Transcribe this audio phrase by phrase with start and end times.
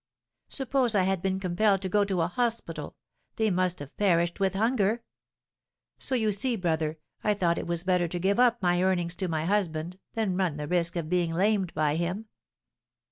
[0.49, 2.95] Suppose I had been compelled to go to a hospital,
[3.35, 5.03] they must have perished with hunger.
[5.99, 9.27] So, you see, brother, I thought it was better to give up my earnings to
[9.27, 12.25] my husband than run the risk of being lamed by him."